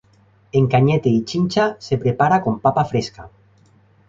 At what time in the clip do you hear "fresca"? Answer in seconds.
2.85-3.29